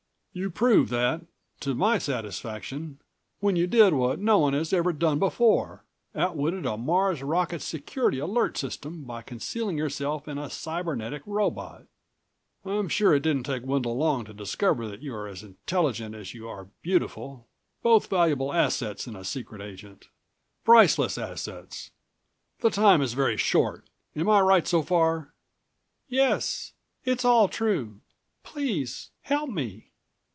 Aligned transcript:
"You 0.33 0.49
proved 0.49 0.91
that, 0.91 1.25
to 1.59 1.75
my 1.75 1.97
satisfaction, 1.97 2.99
when 3.41 3.57
you 3.57 3.67
did 3.67 3.91
what 3.91 4.17
no 4.17 4.39
one 4.39 4.53
has 4.53 4.71
ever 4.71 4.93
done 4.93 5.19
before 5.19 5.83
outwitted 6.15 6.65
a 6.65 6.77
Mars' 6.77 7.21
rocket 7.21 7.61
security 7.61 8.17
alert 8.17 8.57
system 8.57 9.03
by 9.03 9.23
concealing 9.23 9.77
yourself 9.77 10.29
in 10.29 10.37
a 10.37 10.49
cybernetic 10.49 11.21
robot. 11.25 11.83
I'm 12.63 12.87
sure 12.87 13.13
it 13.13 13.23
didn't 13.23 13.43
take 13.43 13.65
Wendel 13.65 13.97
long 13.97 14.23
to 14.23 14.33
discover 14.33 14.87
that 14.87 15.01
you 15.01 15.13
are 15.15 15.27
as 15.27 15.43
intelligent 15.43 16.15
as 16.15 16.33
you 16.33 16.47
are 16.47 16.69
beautiful 16.81 17.49
both 17.83 18.07
valuable 18.07 18.53
assets 18.53 19.07
in 19.07 19.17
a 19.17 19.25
secret 19.25 19.61
agent. 19.61 20.07
Priceless 20.63 21.17
assets. 21.17 21.91
The 22.61 22.69
time 22.69 23.01
is 23.01 23.11
very 23.15 23.35
short. 23.35 23.89
Am 24.15 24.29
I 24.29 24.39
right 24.39 24.65
so 24.65 24.81
far?" 24.81 25.33
"Yes... 26.07 26.71
it's 27.03 27.25
all 27.25 27.49
true. 27.49 27.99
Please... 28.43 29.09
help 29.23 29.49
me!" 29.49 29.89